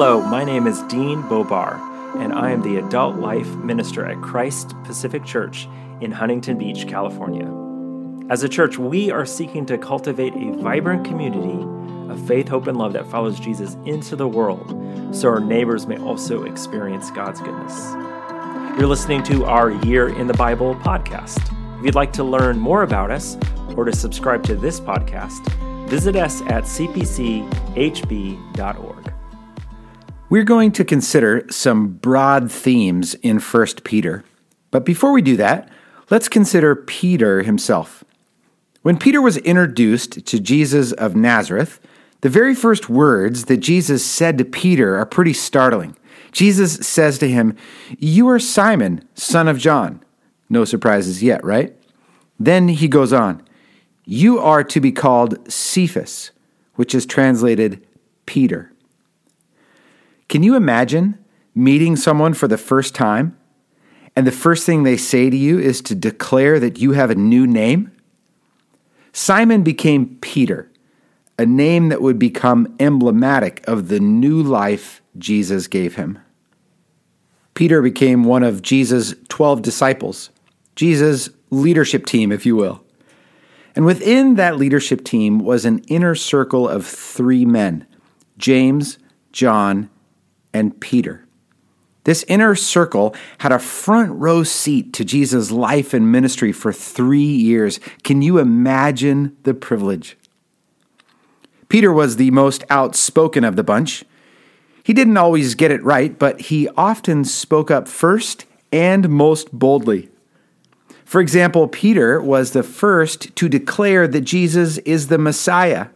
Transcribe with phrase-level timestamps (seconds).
[0.00, 1.74] Hello, my name is Dean Bobar,
[2.22, 5.66] and I am the Adult Life Minister at Christ Pacific Church
[6.00, 7.50] in Huntington Beach, California.
[8.30, 11.66] As a church, we are seeking to cultivate a vibrant community
[12.12, 14.72] of faith, hope, and love that follows Jesus into the world
[15.10, 17.76] so our neighbors may also experience God's goodness.
[18.78, 21.40] You're listening to our Year in the Bible podcast.
[21.80, 23.36] If you'd like to learn more about us
[23.76, 25.44] or to subscribe to this podcast,
[25.88, 27.48] visit us at cpchb.org.
[30.30, 34.24] We're going to consider some broad themes in 1 Peter.
[34.70, 35.70] But before we do that,
[36.10, 38.04] let's consider Peter himself.
[38.82, 41.80] When Peter was introduced to Jesus of Nazareth,
[42.20, 45.96] the very first words that Jesus said to Peter are pretty startling.
[46.30, 47.56] Jesus says to him,
[47.98, 50.02] You are Simon, son of John.
[50.50, 51.74] No surprises yet, right?
[52.38, 53.42] Then he goes on,
[54.04, 56.32] You are to be called Cephas,
[56.74, 57.86] which is translated
[58.26, 58.72] Peter.
[60.28, 61.18] Can you imagine
[61.54, 63.36] meeting someone for the first time
[64.14, 67.14] and the first thing they say to you is to declare that you have a
[67.14, 67.92] new name?
[69.12, 70.70] Simon became Peter,
[71.38, 76.18] a name that would become emblematic of the new life Jesus gave him.
[77.54, 80.30] Peter became one of Jesus' 12 disciples,
[80.76, 82.84] Jesus' leadership team, if you will.
[83.74, 87.86] And within that leadership team was an inner circle of three men
[88.36, 88.98] James,
[89.32, 89.90] John,
[90.52, 91.24] and Peter.
[92.04, 97.20] This inner circle had a front row seat to Jesus' life and ministry for three
[97.20, 97.80] years.
[98.02, 100.16] Can you imagine the privilege?
[101.68, 104.04] Peter was the most outspoken of the bunch.
[104.82, 110.08] He didn't always get it right, but he often spoke up first and most boldly.
[111.04, 115.88] For example, Peter was the first to declare that Jesus is the Messiah.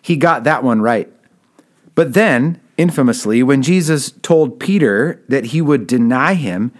[0.00, 1.12] He got that one right.
[1.96, 6.72] But then, infamously, when Jesus told Peter that he would deny him,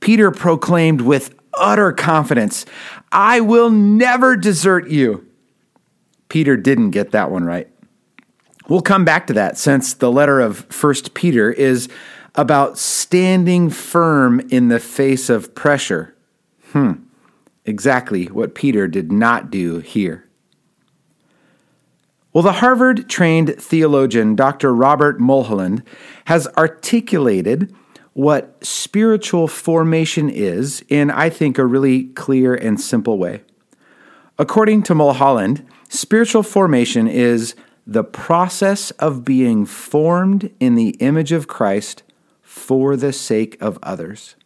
[0.00, 2.66] Peter proclaimed with utter confidence,
[3.12, 5.26] I will never desert you.
[6.28, 7.68] Peter didn't get that one right.
[8.68, 11.88] We'll come back to that since the letter of 1 Peter is
[12.34, 16.14] about standing firm in the face of pressure.
[16.72, 16.92] Hmm,
[17.64, 20.25] exactly what Peter did not do here.
[22.36, 24.74] Well, the Harvard trained theologian Dr.
[24.74, 25.82] Robert Mulholland
[26.26, 27.74] has articulated
[28.12, 33.40] what spiritual formation is in, I think, a really clear and simple way.
[34.38, 37.54] According to Mulholland, spiritual formation is
[37.86, 42.02] the process of being formed in the image of Christ
[42.42, 44.36] for the sake of others.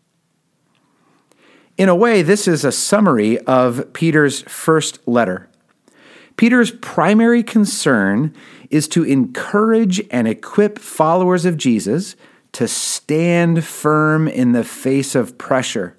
[1.76, 5.49] In a way, this is a summary of Peter's first letter.
[6.40, 8.34] Peter's primary concern
[8.70, 12.16] is to encourage and equip followers of Jesus
[12.52, 15.98] to stand firm in the face of pressure,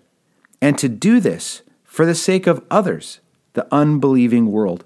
[0.59, 3.19] and to do this for the sake of others,
[3.53, 4.83] the unbelieving world.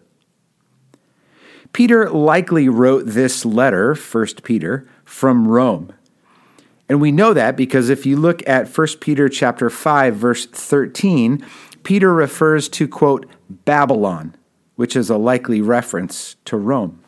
[1.72, 5.94] Peter likely wrote this letter, 1 Peter, from Rome.
[6.90, 11.46] And we know that because if you look at 1 Peter chapter 5 verse 13,
[11.84, 14.36] Peter refers to quote Babylon,
[14.75, 17.02] which is a likely reference to Rome.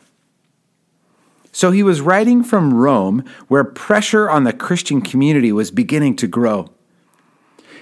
[1.52, 6.26] So he was writing from Rome where pressure on the Christian community was beginning to
[6.26, 6.70] grow.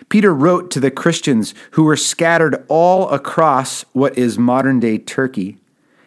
[0.09, 5.59] Peter wrote to the Christians who were scattered all across what is modern day Turkey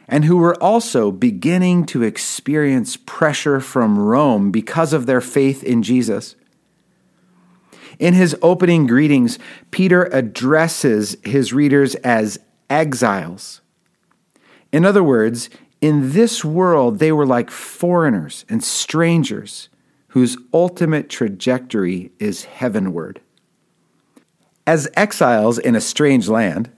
[0.08, 5.84] and who were also beginning to experience pressure from Rome because of their faith in
[5.84, 6.36] Jesus.
[8.00, 9.38] In his opening greetings,
[9.70, 12.40] Peter addresses his readers as
[12.70, 13.62] exiles.
[14.72, 15.50] In other words,
[15.82, 19.70] in this world, they were like foreigners and strangers
[20.10, 23.22] whose ultimate trajectory is heavenward.
[24.68, 26.72] As exiles in a strange land,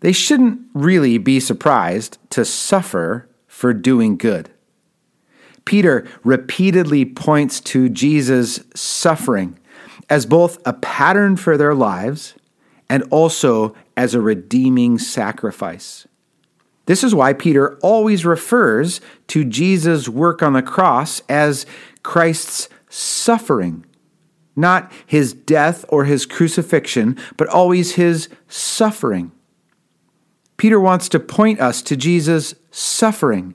[0.00, 4.50] they shouldn't really be surprised to suffer for doing good.
[5.64, 9.58] Peter repeatedly points to Jesus' suffering
[10.10, 12.34] as both a pattern for their lives
[12.88, 16.06] and also as a redeeming sacrifice.
[16.86, 21.64] This is why Peter always refers to Jesus' work on the cross as
[22.02, 23.86] Christ's suffering,
[24.54, 29.32] not his death or his crucifixion, but always his suffering.
[30.56, 33.54] Peter wants to point us to Jesus' suffering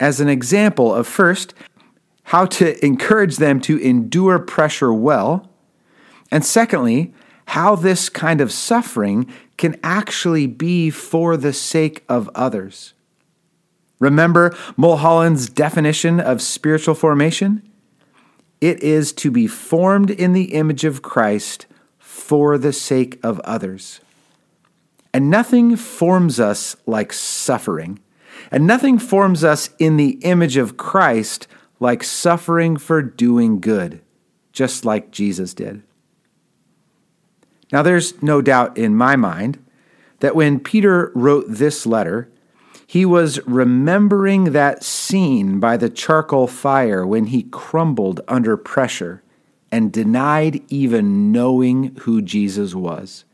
[0.00, 1.54] as an example of first,
[2.24, 5.50] how to encourage them to endure pressure well,
[6.30, 7.12] and secondly,
[7.48, 12.92] how this kind of suffering can actually be for the sake of others.
[13.98, 17.66] Remember Mulholland's definition of spiritual formation?
[18.60, 21.64] It is to be formed in the image of Christ
[21.98, 24.00] for the sake of others.
[25.14, 27.98] And nothing forms us like suffering,
[28.50, 31.46] and nothing forms us in the image of Christ
[31.80, 34.02] like suffering for doing good,
[34.52, 35.82] just like Jesus did.
[37.72, 39.62] Now, there's no doubt in my mind
[40.20, 42.30] that when Peter wrote this letter,
[42.86, 49.22] he was remembering that scene by the charcoal fire when he crumbled under pressure
[49.70, 53.24] and denied even knowing who Jesus was.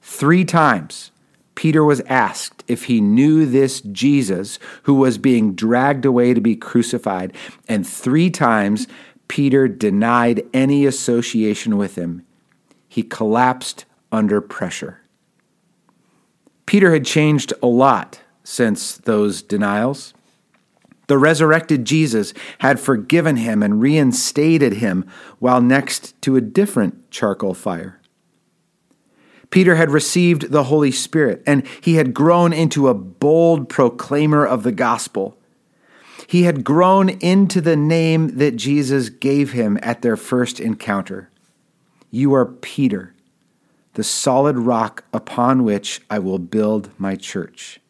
[0.00, 1.10] Three times,
[1.54, 6.56] Peter was asked if he knew this Jesus who was being dragged away to be
[6.56, 7.34] crucified,
[7.68, 8.86] and three times
[9.28, 12.24] Peter denied any association with him.
[12.94, 15.00] He collapsed under pressure.
[16.64, 20.14] Peter had changed a lot since those denials.
[21.08, 25.06] The resurrected Jesus had forgiven him and reinstated him
[25.40, 28.00] while next to a different charcoal fire.
[29.50, 34.62] Peter had received the Holy Spirit and he had grown into a bold proclaimer of
[34.62, 35.36] the gospel.
[36.28, 41.28] He had grown into the name that Jesus gave him at their first encounter.
[42.14, 43.12] You are Peter,
[43.94, 47.80] the solid rock upon which I will build my church.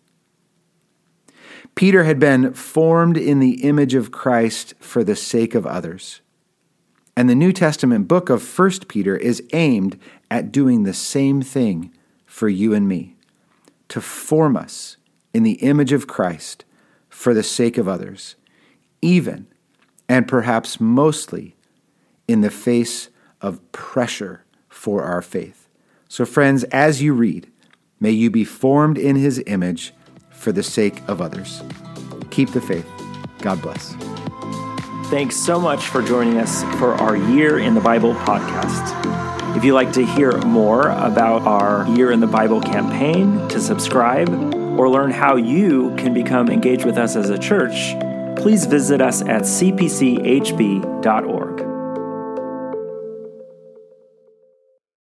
[1.74, 6.22] Peter had been formed in the image of Christ for the sake of others.
[7.14, 9.98] And the New Testament book of 1 Peter is aimed
[10.30, 11.92] at doing the same thing
[12.24, 13.16] for you and me
[13.88, 14.96] to form us
[15.34, 16.64] in the image of Christ
[17.10, 18.36] for the sake of others,
[19.02, 19.48] even
[20.08, 21.56] and perhaps mostly
[22.26, 23.10] in the face
[23.44, 25.68] of pressure for our faith.
[26.08, 27.52] So, friends, as you read,
[28.00, 29.92] may you be formed in his image
[30.30, 31.62] for the sake of others.
[32.30, 32.88] Keep the faith.
[33.40, 33.94] God bless.
[35.10, 39.56] Thanks so much for joining us for our Year in the Bible podcast.
[39.56, 44.30] If you'd like to hear more about our Year in the Bible campaign, to subscribe,
[44.78, 47.94] or learn how you can become engaged with us as a church,
[48.36, 50.94] please visit us at cpchb.org.